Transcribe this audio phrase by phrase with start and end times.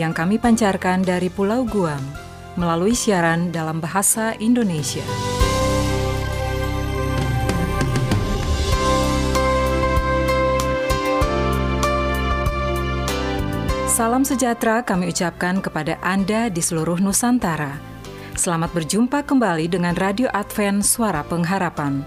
[0.00, 2.00] yang kami pancarkan dari Pulau Guam
[2.56, 5.04] melalui siaran dalam bahasa Indonesia.
[13.92, 17.76] Salam sejahtera kami ucapkan kepada Anda di seluruh Nusantara.
[18.32, 22.00] Selamat berjumpa kembali dengan Radio Advent Suara Pengharapan.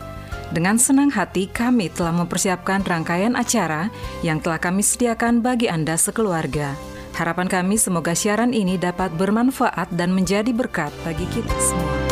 [0.50, 3.94] Dengan senang hati kami telah mempersiapkan rangkaian acara
[4.26, 6.93] yang telah kami sediakan bagi Anda sekeluarga.
[7.14, 12.03] Harapan kami semoga siaran ini dapat bermanfaat dan menjadi berkat bagi kita semua.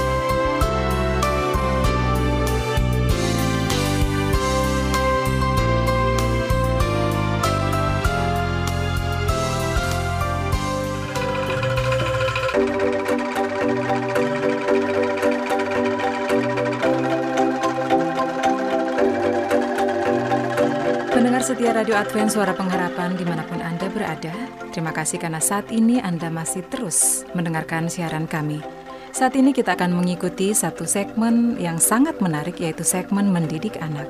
[21.82, 24.30] Radio Advent Suara Pengharapan di mana pun Anda berada,
[24.70, 28.62] terima kasih karena saat ini Anda masih terus mendengarkan siaran kami.
[29.10, 34.06] Saat ini kita akan mengikuti satu segmen yang sangat menarik yaitu segmen mendidik anak.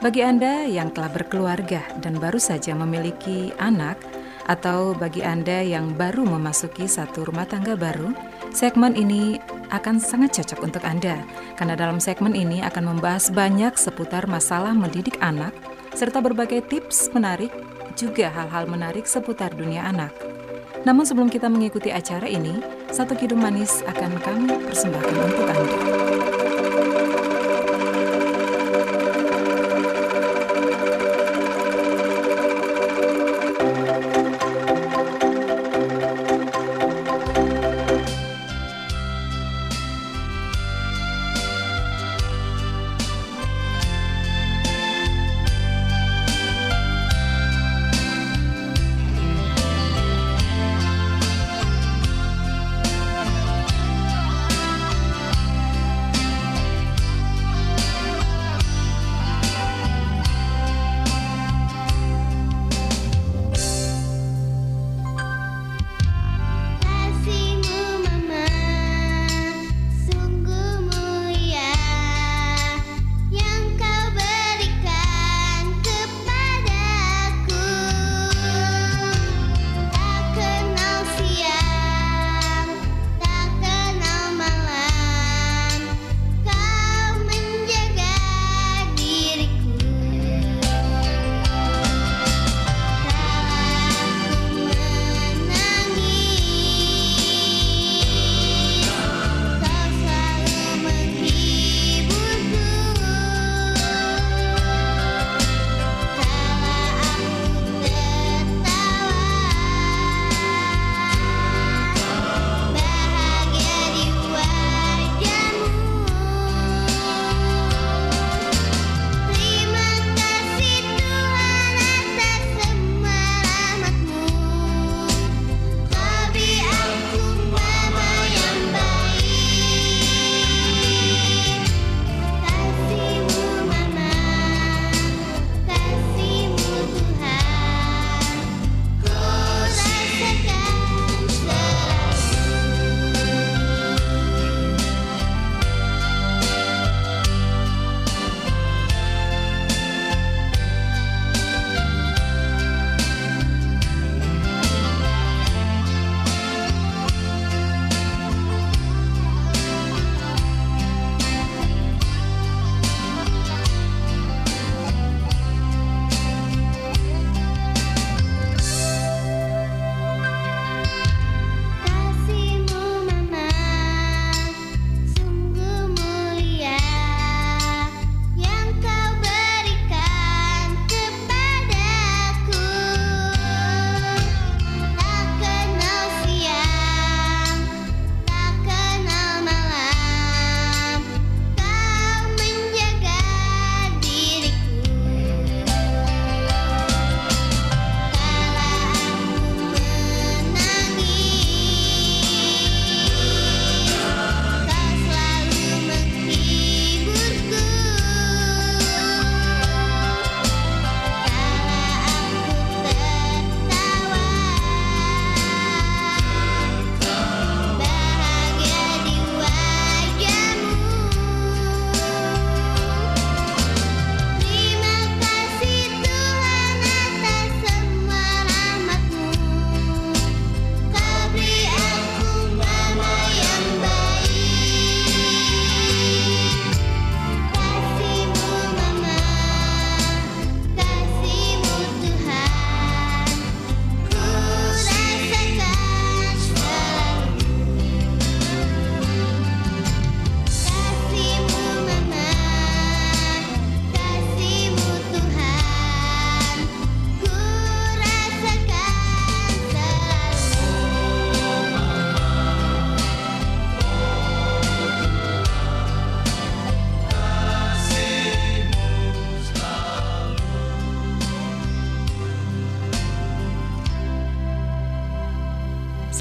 [0.00, 4.00] Bagi Anda yang telah berkeluarga dan baru saja memiliki anak,
[4.48, 8.16] atau bagi Anda yang baru memasuki satu rumah tangga baru,
[8.48, 9.36] segmen ini
[9.76, 11.20] akan sangat cocok untuk Anda,
[11.60, 15.52] karena dalam segmen ini akan membahas banyak seputar masalah mendidik anak,
[15.94, 17.54] serta berbagai tips menarik,
[17.94, 20.10] juga hal-hal menarik seputar dunia anak.
[20.82, 26.33] Namun sebelum kita mengikuti acara ini, satu kidung manis akan kami persembahkan untuk Anda.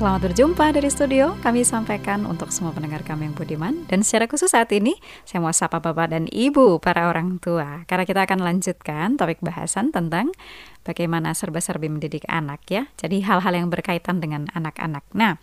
[0.03, 1.31] Selamat berjumpa dari studio.
[1.39, 3.87] Kami sampaikan untuk semua pendengar kami yang budiman.
[3.87, 7.87] Dan secara khusus saat ini, saya mau sapa Bapak dan Ibu para orang tua.
[7.87, 10.35] Karena kita akan lanjutkan topik bahasan tentang
[10.83, 12.91] bagaimana serba-serbi mendidik anak ya.
[12.99, 15.07] Jadi hal-hal yang berkaitan dengan anak-anak.
[15.15, 15.39] Nah,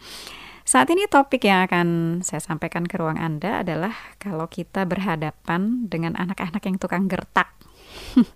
[0.68, 6.20] saat ini topik yang akan saya sampaikan ke ruang Anda adalah kalau kita berhadapan dengan
[6.20, 7.48] anak-anak yang tukang gertak.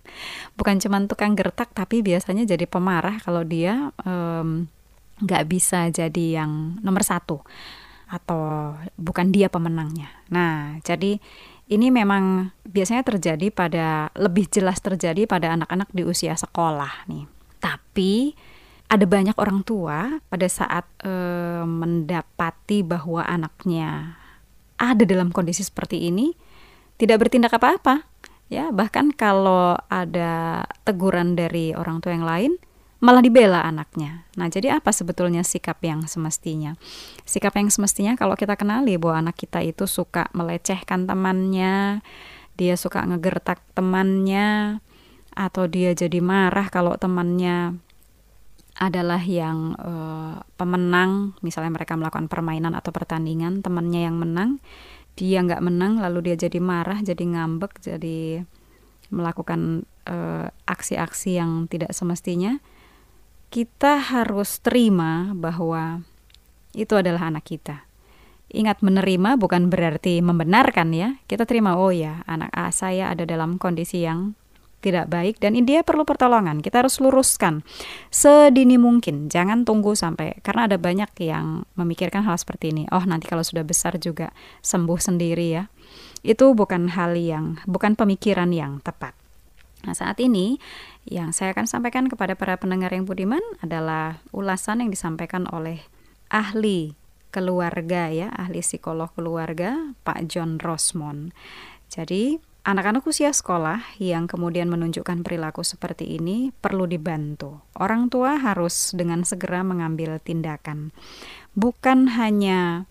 [0.57, 3.93] Bukan cuma tukang gertak, tapi biasanya jadi pemarah kalau dia...
[4.01, 4.73] Um,
[5.21, 7.39] nggak bisa jadi yang nomor satu
[8.05, 10.11] atau bukan dia pemenangnya.
[10.29, 11.17] Nah, jadi
[11.65, 17.25] ini memang biasanya terjadi pada lebih jelas terjadi pada anak-anak di usia sekolah nih.
[17.57, 18.37] Tapi
[18.85, 21.13] ada banyak orang tua pada saat e,
[21.65, 24.13] mendapati bahwa anaknya
[24.77, 26.37] ada dalam kondisi seperti ini
[27.01, 28.05] tidak bertindak apa-apa.
[28.45, 32.51] Ya, bahkan kalau ada teguran dari orang tua yang lain,
[33.05, 34.25] malah dibela anaknya.
[34.33, 36.73] Nah, jadi apa sebetulnya sikap yang semestinya?
[37.29, 42.01] Sikap yang semestinya kalau kita kenali bahwa anak kita itu suka melecehkan temannya,
[42.57, 44.81] dia suka ngegertak temannya,
[45.37, 47.77] atau dia jadi marah kalau temannya
[48.75, 54.57] adalah yang uh, pemenang, misalnya mereka melakukan permainan atau pertandingan, temannya yang menang,
[55.15, 58.43] dia nggak menang, lalu dia jadi marah, jadi ngambek, jadi
[59.13, 62.57] melakukan eh, aksi-aksi uh, yang tidak semestinya
[63.55, 66.03] kita harus terima bahwa
[66.75, 67.87] itu adalah anak kita.
[68.51, 71.15] Ingat menerima bukan berarti membenarkan ya.
[71.23, 74.35] Kita terima oh ya, anak A saya ada dalam kondisi yang
[74.83, 76.59] tidak baik dan dia perlu pertolongan.
[76.59, 77.63] Kita harus luruskan
[78.11, 79.31] sedini mungkin.
[79.31, 82.83] Jangan tunggu sampai karena ada banyak yang memikirkan hal seperti ini.
[82.91, 84.35] Oh, nanti kalau sudah besar juga
[84.67, 85.63] sembuh sendiri ya.
[86.27, 89.24] Itu bukan hal yang bukan pemikiran yang tepat.
[89.85, 90.57] Nah, saat ini
[91.05, 95.85] yang saya akan sampaikan kepada para pendengar yang budiman adalah ulasan yang disampaikan oleh
[96.33, 96.97] ahli
[97.29, 101.35] keluarga ya, ahli psikolog keluarga Pak John Rosmond.
[101.91, 107.61] Jadi, anak-anak usia sekolah yang kemudian menunjukkan perilaku seperti ini perlu dibantu.
[107.77, 110.89] Orang tua harus dengan segera mengambil tindakan.
[111.53, 112.89] Bukan hanya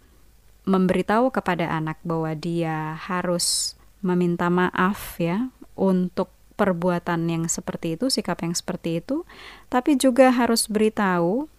[0.65, 8.43] memberitahu kepada anak bahwa dia harus meminta maaf ya untuk perbuatan yang seperti itu, sikap
[8.43, 9.27] yang seperti itu,
[9.69, 11.51] tapi juga harus beritahu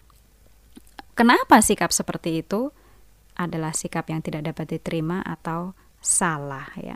[1.15, 2.71] kenapa sikap seperti itu
[3.35, 6.95] adalah sikap yang tidak dapat diterima atau salah ya.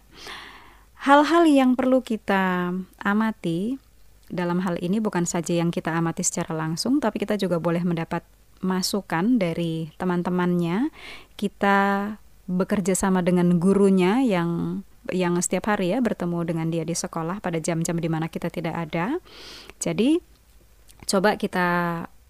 [1.03, 3.79] Hal-hal yang perlu kita amati
[4.27, 8.24] dalam hal ini bukan saja yang kita amati secara langsung, tapi kita juga boleh mendapat
[8.60, 10.91] masukan dari teman-temannya.
[11.39, 11.77] Kita
[12.50, 17.58] bekerja sama dengan gurunya yang yang setiap hari ya bertemu dengan dia di sekolah pada
[17.62, 19.18] jam-jam di mana kita tidak ada.
[19.82, 20.20] Jadi
[21.10, 21.68] coba kita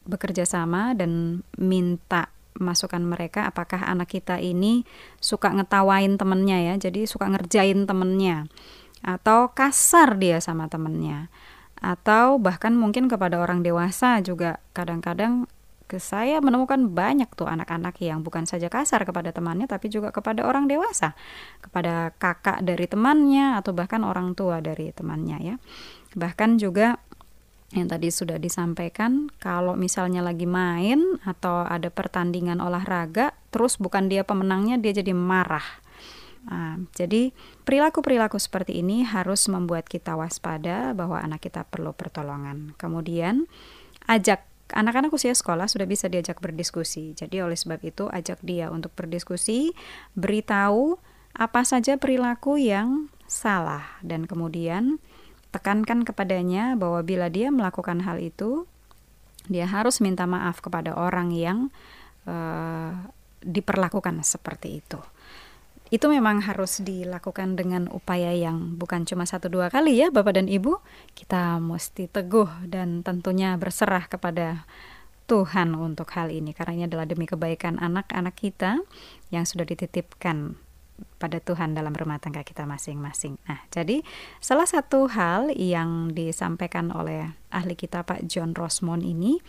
[0.10, 4.84] bekerja sama dan minta masukan mereka apakah anak kita ini
[5.24, 8.52] suka ngetawain temennya ya jadi suka ngerjain temennya
[9.00, 11.32] atau kasar dia sama temennya
[11.80, 15.48] atau bahkan mungkin kepada orang dewasa juga kadang-kadang
[15.90, 20.46] ke saya menemukan banyak tuh anak-anak yang bukan saja kasar kepada temannya tapi juga kepada
[20.46, 21.18] orang dewasa,
[21.66, 25.56] kepada kakak dari temannya atau bahkan orang tua dari temannya ya.
[26.14, 27.02] Bahkan juga
[27.74, 34.22] yang tadi sudah disampaikan kalau misalnya lagi main atau ada pertandingan olahraga terus bukan dia
[34.22, 35.66] pemenangnya dia jadi marah.
[36.50, 37.30] Nah, jadi
[37.68, 42.74] perilaku-perilaku seperti ini harus membuat kita waspada bahwa anak kita perlu pertolongan.
[42.80, 43.46] Kemudian
[44.10, 47.18] ajak anak-anak usia sekolah sudah bisa diajak berdiskusi.
[47.18, 49.74] Jadi oleh sebab itu ajak dia untuk berdiskusi,
[50.14, 50.98] beritahu
[51.34, 54.98] apa saja perilaku yang salah dan kemudian
[55.54, 58.66] tekankan kepadanya bahwa bila dia melakukan hal itu
[59.50, 61.74] dia harus minta maaf kepada orang yang
[62.30, 62.94] uh,
[63.42, 65.00] diperlakukan seperti itu
[65.90, 70.46] itu memang harus dilakukan dengan upaya yang bukan cuma satu dua kali ya Bapak dan
[70.46, 70.78] Ibu.
[71.18, 74.70] Kita mesti teguh dan tentunya berserah kepada
[75.30, 78.82] Tuhan untuk hal ini karena ini adalah demi kebaikan anak-anak kita
[79.30, 80.58] yang sudah dititipkan
[81.22, 83.40] pada Tuhan dalam rumah tangga kita masing-masing.
[83.46, 84.04] Nah, jadi
[84.44, 89.40] salah satu hal yang disampaikan oleh ahli kita Pak John Rosmond ini,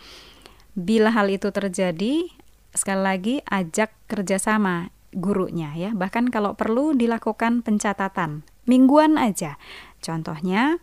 [0.77, 2.29] bila hal itu terjadi,
[2.71, 5.91] sekali lagi ajak kerjasama gurunya ya.
[5.91, 9.59] Bahkan kalau perlu dilakukan pencatatan mingguan aja.
[10.01, 10.79] Contohnya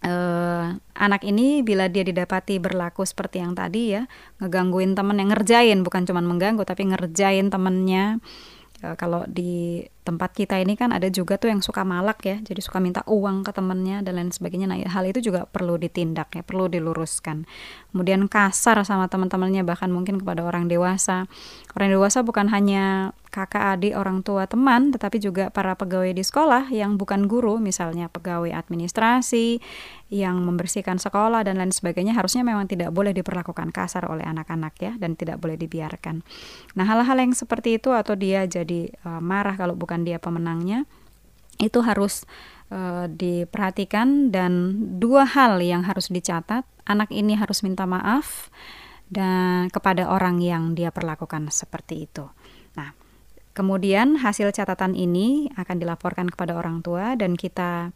[0.00, 4.06] eh, anak ini bila dia didapati berlaku seperti yang tadi ya,
[4.38, 8.22] ngegangguin temen yang ngerjain bukan cuma mengganggu tapi ngerjain temennya
[8.84, 12.60] e, kalau di tempat kita ini kan ada juga tuh yang suka malak ya, jadi
[12.60, 14.68] suka minta uang ke temennya dan lain sebagainya.
[14.68, 17.48] Nah, hal itu juga perlu ditindak ya, perlu diluruskan.
[17.90, 21.24] Kemudian kasar sama teman-temannya bahkan mungkin kepada orang dewasa.
[21.72, 26.70] Orang dewasa bukan hanya kakak adik, orang tua, teman, tetapi juga para pegawai di sekolah
[26.70, 29.58] yang bukan guru, misalnya pegawai administrasi
[30.14, 34.92] yang membersihkan sekolah dan lain sebagainya harusnya memang tidak boleh diperlakukan kasar oleh anak-anak ya
[34.94, 36.22] dan tidak boleh dibiarkan.
[36.78, 40.82] Nah, hal-hal yang seperti itu atau dia jadi uh, marah kalau bukan dia pemenangnya
[41.62, 42.26] itu harus
[42.74, 48.50] uh, diperhatikan dan dua hal yang harus dicatat, anak ini harus minta maaf
[49.06, 52.26] dan kepada orang yang dia perlakukan seperti itu.
[52.74, 52.90] Nah,
[53.54, 57.94] Kemudian hasil catatan ini akan dilaporkan kepada orang tua dan kita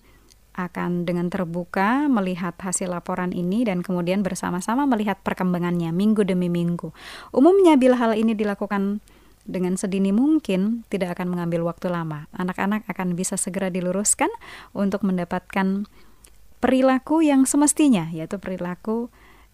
[0.54, 6.94] akan dengan terbuka melihat hasil laporan ini dan kemudian bersama-sama melihat perkembangannya minggu demi minggu.
[7.34, 9.02] Umumnya bila hal ini dilakukan
[9.48, 12.28] dengan sedini mungkin tidak akan mengambil waktu lama.
[12.36, 14.28] Anak-anak akan bisa segera diluruskan
[14.76, 15.88] untuk mendapatkan
[16.60, 19.08] perilaku yang semestinya yaitu perilaku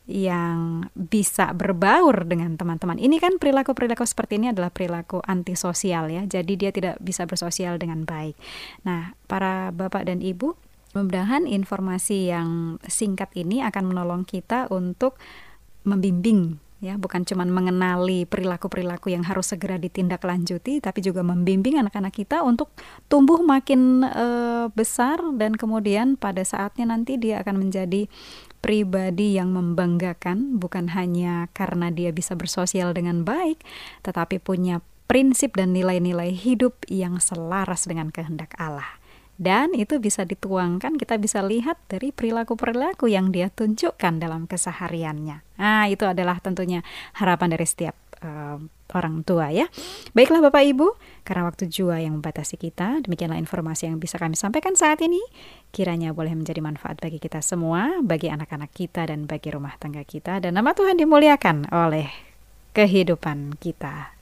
[0.05, 3.01] yang bisa berbaur dengan teman-teman.
[3.01, 6.29] Ini kan perilaku-perilaku seperti ini adalah perilaku antisosial ya.
[6.29, 8.37] Jadi dia tidak bisa bersosial dengan baik.
[8.85, 10.61] Nah, para bapak dan ibu,
[10.93, 15.17] mudah-mudahan informasi yang singkat ini akan menolong kita untuk
[15.89, 22.45] membimbing ya bukan cuma mengenali perilaku-perilaku yang harus segera ditindaklanjuti tapi juga membimbing anak-anak kita
[22.45, 22.69] untuk
[23.09, 24.27] tumbuh makin e,
[24.77, 28.05] besar dan kemudian pada saatnya nanti dia akan menjadi
[28.65, 33.61] pribadi yang membanggakan bukan hanya karena dia bisa bersosial dengan baik,
[34.01, 39.04] tetapi punya prinsip dan nilai-nilai hidup yang selaras dengan kehendak Allah.
[39.35, 45.43] Dan itu bisa dituangkan, kita bisa lihat dari perilaku-perilaku yang dia tunjukkan dalam kesehariannya.
[45.59, 46.87] Nah, itu adalah tentunya
[47.19, 48.63] harapan dari setiap uh,
[48.95, 49.67] orang tua ya.
[50.15, 50.87] Baiklah Bapak Ibu,
[51.27, 55.19] karena waktu jua yang membatasi kita, demikianlah informasi yang bisa kami sampaikan saat ini.
[55.75, 60.39] Kiranya boleh menjadi manfaat bagi kita semua, bagi anak-anak kita dan bagi rumah tangga kita
[60.39, 62.07] dan nama Tuhan dimuliakan oleh
[62.71, 64.14] kehidupan kita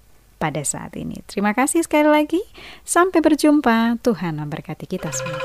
[0.43, 1.23] pada saat ini.
[1.31, 2.43] Terima kasih sekali lagi.
[2.83, 4.03] Sampai berjumpa.
[4.03, 5.39] Tuhan memberkati kita semua.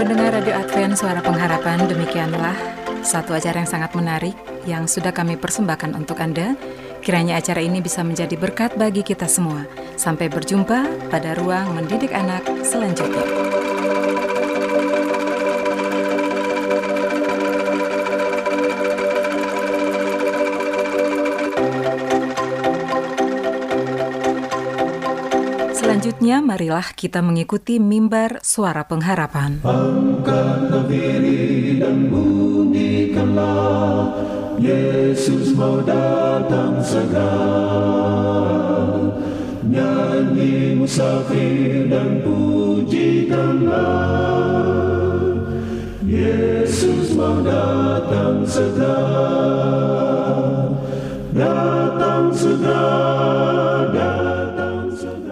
[0.00, 2.56] Pendengar Radio Advent Suara Pengharapan, demikianlah
[3.04, 4.32] satu acara yang sangat menarik
[4.64, 6.56] yang sudah kami persembahkan untuk Anda.
[7.04, 9.68] Kiranya acara ini bisa menjadi berkat bagi kita semua.
[10.00, 13.73] Sampai berjumpa pada ruang mendidik anak selanjutnya.
[26.04, 29.64] Selanjutnya, marilah kita mengikuti mimbar suara pengharapan.
[30.84, 34.12] Diri dan bunyikanlah,
[34.60, 37.40] Yesus mau datang segera.
[39.64, 43.88] Nyanyi musafir dan pujikanlah,
[46.04, 49.00] Yesus mau datang segera.
[51.32, 53.73] Datang segera,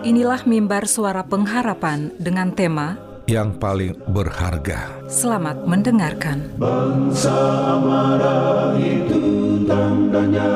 [0.03, 2.99] Inilah mimbar suara pengharapan dengan tema
[3.31, 4.91] yang paling berharga.
[5.07, 6.43] Selamat mendengarkan.
[6.59, 7.31] Bangsa
[7.79, 10.51] marah itu tandanya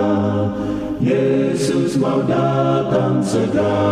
[0.98, 3.86] Yesus mau datang segera.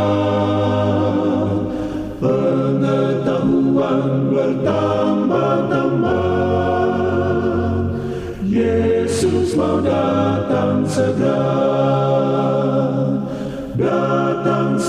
[2.18, 6.26] Pengetahuan bertambah-tambah
[8.42, 11.46] Yesus mau datang segera.
[13.78, 14.33] Datang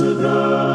[0.05, 0.65] segera.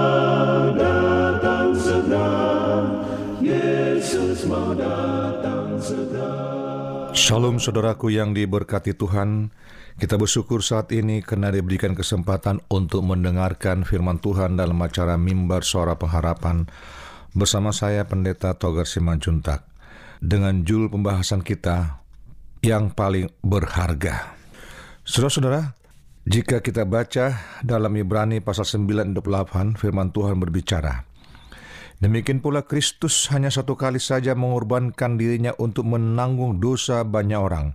[7.11, 9.55] Shalom saudaraku yang diberkati Tuhan,
[10.03, 15.95] kita bersyukur saat ini karena diberikan kesempatan untuk mendengarkan firman Tuhan dalam acara Mimbar Suara
[15.95, 16.67] Pengharapan
[17.31, 19.63] bersama saya Pendeta Togar Simanjuntak
[20.19, 22.03] dengan jul pembahasan kita
[22.67, 24.35] yang paling berharga.
[25.07, 25.80] Saudara-saudara,
[26.31, 31.03] jika kita baca dalam Ibrani pasal 9 28 firman Tuhan berbicara,
[31.99, 37.75] Demikian pula Kristus hanya satu kali saja mengorbankan dirinya untuk menanggung dosa banyak orang.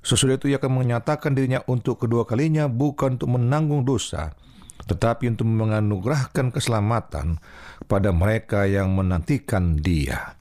[0.00, 4.32] Sesudah itu ia akan menyatakan dirinya untuk kedua kalinya bukan untuk menanggung dosa,
[4.86, 7.42] tetapi untuk menganugerahkan keselamatan
[7.90, 10.38] pada mereka yang menantikan dia.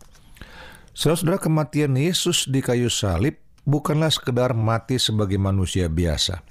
[0.93, 6.50] Saudara-saudara kematian Yesus di kayu salib bukanlah sekedar mati sebagai manusia biasa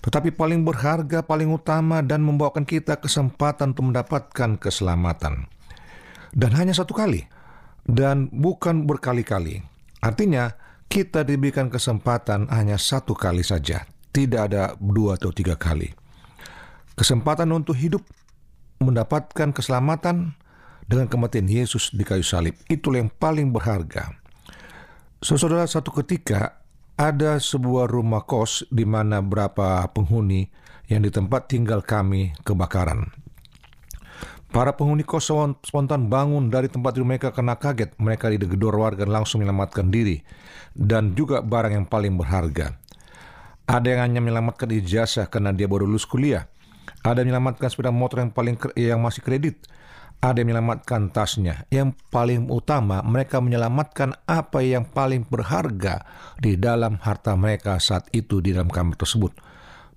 [0.00, 5.48] tetapi paling berharga, paling utama dan membawakan kita kesempatan untuk mendapatkan keselamatan.
[6.36, 7.24] Dan hanya satu kali,
[7.86, 9.62] dan bukan berkali-kali.
[10.02, 10.52] Artinya,
[10.86, 15.90] kita diberikan kesempatan hanya satu kali saja, tidak ada dua atau tiga kali.
[16.96, 18.04] Kesempatan untuk hidup,
[18.80, 20.36] mendapatkan keselamatan
[20.86, 24.14] dengan kematian Yesus di kayu salib, itulah yang paling berharga.
[25.24, 26.60] Saudara, satu ketika
[26.96, 30.48] ada sebuah rumah kos di mana berapa penghuni
[30.88, 33.12] yang di tempat tinggal kami kebakaran.
[34.48, 35.28] Para penghuni kos
[35.60, 37.92] spontan bangun dari tempat tidur mereka karena kaget.
[38.00, 40.24] Mereka digedor warga langsung menyelamatkan diri.
[40.72, 42.72] Dan juga barang yang paling berharga.
[43.68, 46.48] Ada yang hanya menyelamatkan ijazah karena dia baru lulus kuliah.
[47.04, 49.60] Ada yang menyelamatkan sepeda motor yang paling yang masih kredit.
[50.26, 51.70] Ada yang menyelamatkan tasnya.
[51.70, 56.02] Yang paling utama, mereka menyelamatkan apa yang paling berharga
[56.42, 59.30] di dalam harta mereka saat itu di dalam kamar tersebut.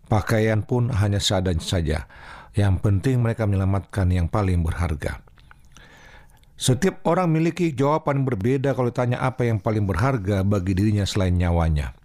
[0.05, 2.05] Pakaian pun hanya seadanya saja
[2.53, 5.21] yang penting mereka menyelamatkan yang paling berharga.
[6.59, 11.95] Setiap orang memiliki jawaban berbeda kalau ditanya apa yang paling berharga bagi dirinya selain nyawanya.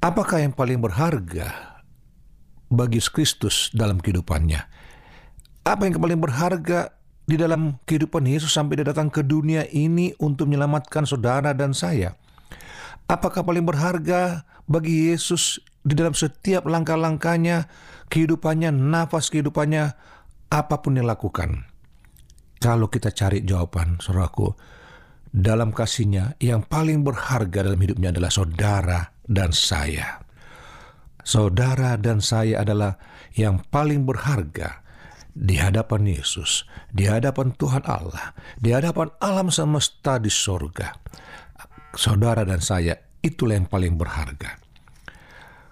[0.00, 1.76] Apakah yang paling berharga
[2.72, 4.62] bagi Kristus dalam kehidupannya?
[5.66, 6.97] Apa yang paling berharga
[7.28, 12.16] di dalam kehidupan Yesus sampai dia datang ke dunia ini untuk menyelamatkan saudara dan saya?
[13.04, 17.68] Apakah paling berharga bagi Yesus di dalam setiap langkah-langkahnya,
[18.12, 19.96] kehidupannya, nafas kehidupannya,
[20.48, 21.68] apa pun yang lakukan.
[22.58, 24.52] Kalau kita cari jawaban, saudaraku,
[25.30, 30.24] dalam kasihnya yang paling berharga dalam hidupnya adalah saudara dan saya.
[31.22, 32.96] Saudara dan saya adalah
[33.36, 34.80] yang paling berharga
[35.38, 40.98] di hadapan Yesus, di hadapan Tuhan Allah, di hadapan alam semesta di sorga.
[41.94, 44.58] Saudara dan saya, itulah yang paling berharga.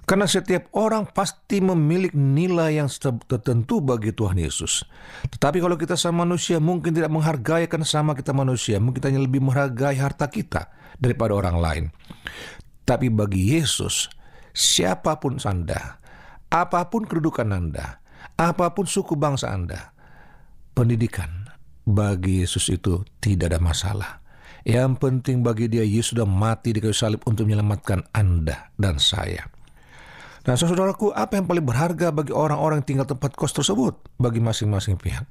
[0.06, 2.86] Karena setiap orang pasti memiliki nilai yang
[3.26, 4.86] tertentu bagi Tuhan Yesus.
[5.34, 8.78] Tetapi kalau kita sama manusia mungkin tidak menghargai karena sama kita manusia.
[8.78, 10.70] Mungkin kita hanya lebih menghargai harta kita
[11.02, 11.84] daripada orang lain.
[12.86, 14.06] Tapi bagi Yesus,
[14.54, 15.98] siapa pun Anda,
[16.54, 17.98] apa pun kedudukan Anda,
[18.34, 19.94] apa pun suku bangsa Anda,
[20.74, 21.46] pendidikan
[21.86, 24.12] bagi Yesus itu tidak ada masalah.
[24.66, 29.46] Yang penting bagi dia, Yesus sudah mati di kayu salib untuk menyelamatkan Anda dan saya.
[30.46, 34.98] Nah, saudaraku, apa yang paling berharga bagi orang-orang yang tinggal tempat kos tersebut bagi masing-masing
[34.98, 35.26] pihak?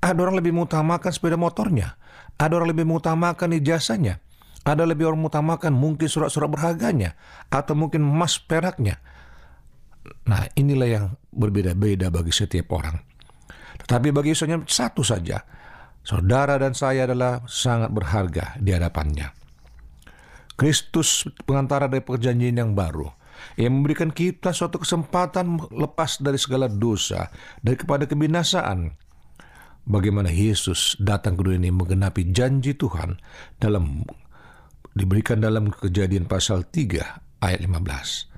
[0.00, 1.96] Ada orang lebih mengutamakan sepeda motornya,
[2.36, 4.20] ada orang lebih mengutamakan ijazahnya,
[4.64, 7.16] ada lebih orang mengutamakan mungkin surat-surat berharganya,
[7.52, 9.00] atau mungkin emas peraknya.
[10.26, 12.98] Nah, inilah yang berbeda-beda bagi setiap orang.
[13.82, 15.44] Tetapi bagi Yesus satu saja,
[16.02, 19.30] saudara dan saya adalah sangat berharga di hadapannya.
[20.56, 23.12] Kristus pengantara dari perjanjian yang baru
[23.60, 27.28] yang memberikan kita suatu kesempatan lepas dari segala dosa,
[27.60, 28.96] dari kepada kebinasaan.
[29.86, 33.22] Bagaimana Yesus datang ke dunia ini menggenapi janji Tuhan
[33.62, 34.02] dalam
[34.96, 38.35] diberikan dalam kejadian pasal 3 ayat 15.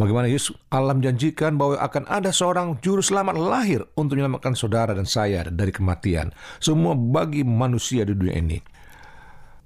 [0.00, 5.04] Bagaimana Yesus Allah menjanjikan bahwa akan ada seorang juru selamat lahir untuk menyelamatkan saudara dan
[5.04, 6.32] saya dari kematian.
[6.56, 8.56] Semua bagi manusia di dunia ini.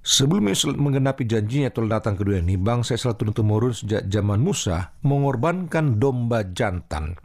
[0.03, 4.91] Sebelum Yesus menggenapi janjinya telah datang ke dunia ini, bangsa Israel turun-temurun sejak zaman Musa
[5.07, 7.15] mengorbankan domba jantan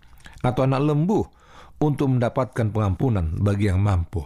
[0.46, 1.26] atau anak lembu
[1.82, 4.22] untuk mendapatkan pengampunan bagi yang mampu.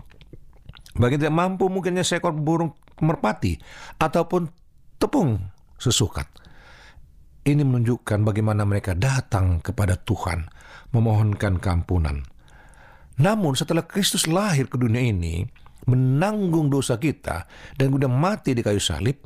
[0.93, 3.57] Bagi yang tidak mampu mungkinnya seekor burung merpati
[3.97, 4.45] ataupun
[5.01, 5.41] tepung
[5.81, 6.44] sesukat.
[7.45, 10.49] Ini menunjukkan bagaimana mereka datang kepada Tuhan
[10.97, 12.25] memohonkan keampunan.
[13.21, 15.45] Namun setelah Kristus lahir ke dunia ini,
[15.85, 17.45] menanggung dosa kita
[17.77, 19.21] dan kemudian mati di kayu salib,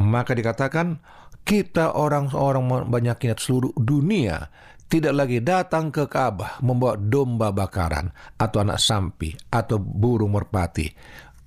[0.00, 0.96] maka dikatakan
[1.44, 4.48] kita orang-orang banyak ingat seluruh dunia
[4.88, 10.88] tidak lagi datang ke Ka'bah membawa domba bakaran atau anak sampi atau burung merpati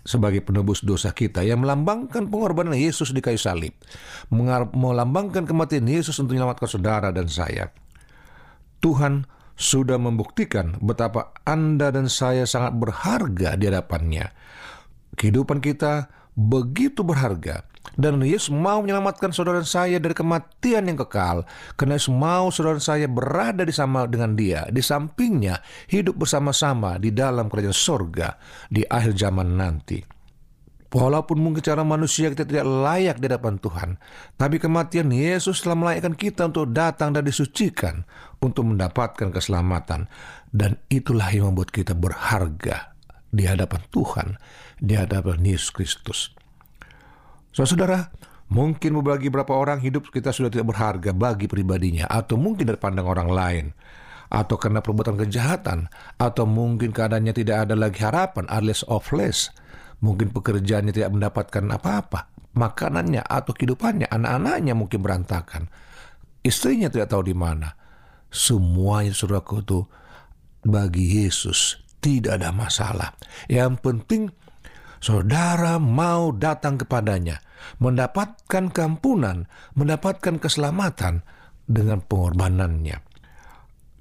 [0.06, 3.74] sebagai penebus dosa kita yang melambangkan pengorbanan Yesus di kayu salib,
[4.30, 7.74] melambangkan kematian Yesus untuk menyelamatkan saudara dan saya.
[8.80, 9.26] Tuhan
[9.58, 14.30] sudah membuktikan betapa Anda dan saya sangat berharga di hadapannya.
[15.18, 21.46] Kehidupan kita begitu berharga dan Yesus mau menyelamatkan saudara saya dari kematian yang kekal
[21.78, 25.62] karena Yesus mau saudara saya berada di sama dengan dia di sampingnya
[25.94, 30.16] hidup bersama-sama di dalam kerajaan sorga di akhir zaman nanti
[30.96, 33.90] Walaupun mungkin cara manusia kita tidak layak di hadapan Tuhan,
[34.40, 38.08] tapi kematian Yesus telah melayakkan kita untuk datang dan disucikan
[38.40, 40.08] untuk mendapatkan keselamatan.
[40.56, 42.96] Dan itulah yang membuat kita berharga
[43.28, 44.28] di hadapan Tuhan,
[44.80, 46.32] di hadapan Yesus Kristus.
[47.56, 48.12] Saudara,
[48.52, 53.08] mungkin bagi beberapa orang hidup kita sudah tidak berharga bagi pribadinya, atau mungkin dari pandang
[53.08, 53.68] orang lain
[54.26, 55.86] atau karena perbuatan kejahatan,
[56.18, 59.54] atau mungkin keadaannya tidak ada lagi harapan, alias of less,
[60.04, 62.34] Mungkin pekerjaannya tidak mendapatkan apa-apa.
[62.56, 65.68] makanannya atau kehidupannya, anak-anaknya mungkin berantakan.
[66.40, 67.76] Istrinya tidak tahu di mana.
[68.32, 69.84] Semuanya saudaraku itu
[70.64, 73.12] bagi Yesus tidak ada masalah.
[73.52, 74.22] Yang penting
[75.06, 77.38] saudara mau datang kepadanya,
[77.78, 79.46] mendapatkan keampunan,
[79.78, 81.22] mendapatkan keselamatan
[81.70, 82.98] dengan pengorbanannya.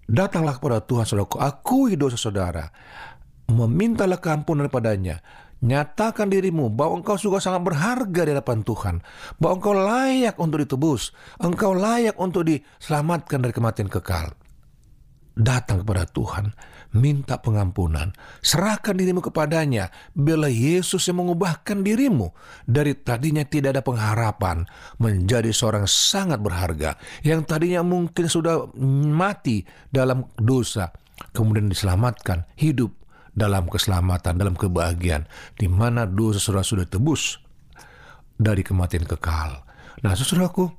[0.09, 2.73] Datanglah kepada Tuhan saudaraku, akui dosa saudara,
[3.53, 5.21] memintalah keampunan padanya,
[5.65, 8.97] nyatakan dirimu bahwa engkau juga sangat berharga di hadapan Tuhan,
[9.37, 14.33] bahwa engkau layak untuk ditebus, engkau layak untuk diselamatkan dari kematian kekal.
[15.35, 16.55] Datang kepada Tuhan,
[16.95, 22.31] minta pengampunan, serahkan dirimu kepadanya, bila Yesus yang mengubahkan dirimu
[22.71, 24.63] dari tadinya tidak ada pengharapan
[25.03, 26.95] menjadi seorang sangat berharga,
[27.27, 28.71] yang tadinya mungkin sudah
[29.11, 30.95] mati dalam dosa,
[31.35, 32.95] kemudian diselamatkan, hidup
[33.35, 35.27] dalam keselamatan, dalam kebahagiaan,
[35.59, 37.43] di mana dosa saudara sudah tebus
[38.39, 39.67] dari kematian kekal.
[40.07, 40.71] Nah, saudaraku,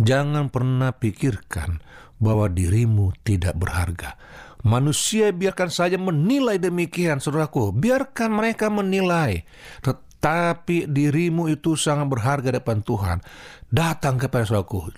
[0.00, 1.84] jangan pernah pikirkan
[2.22, 4.14] bahwa dirimu tidak berharga.
[4.62, 7.74] Manusia biarkan saja menilai demikian, saudaraku.
[7.74, 9.42] Biarkan mereka menilai.
[9.82, 13.18] Tetapi dirimu itu sangat berharga depan Tuhan.
[13.66, 14.94] Datang kepada saudaraku.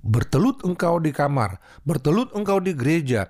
[0.00, 3.28] Bertelut engkau di kamar, bertelut engkau di gereja,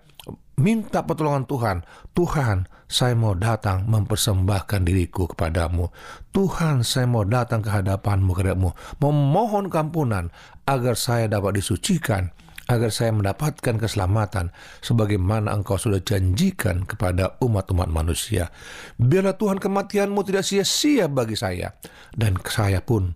[0.60, 1.76] minta pertolongan Tuhan.
[2.14, 5.90] Tuhan, saya mau datang mempersembahkan diriku kepadamu.
[6.30, 8.70] Tuhan, saya mau datang ke hadapanmu, kepadamu.
[9.02, 10.30] Memohon kampunan
[10.68, 12.30] agar saya dapat disucikan
[12.70, 18.54] agar saya mendapatkan keselamatan sebagaimana engkau sudah janjikan kepada umat-umat manusia.
[18.94, 21.74] Biarlah Tuhan kematianmu tidak sia-sia bagi saya
[22.14, 23.10] dan saya pun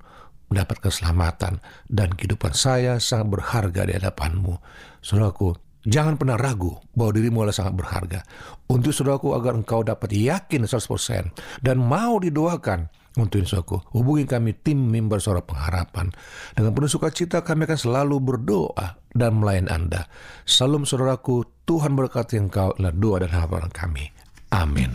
[0.50, 4.58] mendapat keselamatan dan kehidupan saya sangat berharga di hadapanmu.
[4.98, 5.54] Saudaraku,
[5.86, 8.20] jangan pernah ragu bahwa dirimu adalah sangat berharga.
[8.66, 14.90] Untuk saudaraku agar engkau dapat yakin 100% dan mau didoakan untuk insyaallah hubungi kami tim
[14.90, 16.11] mimbar suara pengharapan.
[16.55, 20.11] Dengan penuh sukacita kami akan selalu berdoa dan melayani Anda.
[20.42, 24.05] Salam saudaraku, Tuhan berkati engkau adalah doa dan harapan kami.
[24.50, 24.94] Amin.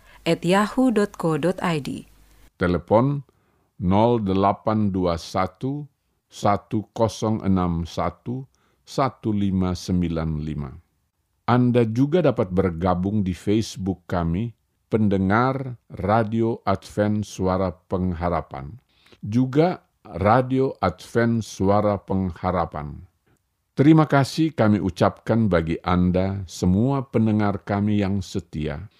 [0.25, 1.89] at yahoo.co.id.
[2.57, 3.23] Telepon
[3.81, 5.87] 0821
[6.29, 8.45] 1061
[8.85, 10.81] 1595.
[11.49, 14.53] Anda juga dapat bergabung di Facebook kami,
[14.87, 18.79] pendengar Radio Advent Suara Pengharapan.
[19.23, 23.11] Juga Radio Advent Suara Pengharapan.
[23.71, 28.90] Terima kasih kami ucapkan bagi Anda, semua pendengar kami yang setia.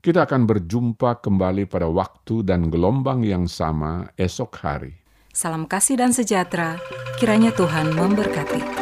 [0.00, 4.96] Kita akan berjumpa kembali pada waktu dan gelombang yang sama esok hari.
[5.28, 6.80] Salam kasih dan sejahtera,
[7.20, 8.80] kiranya Tuhan memberkati.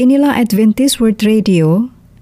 [0.00, 1.92] Inilah Adventist World Radio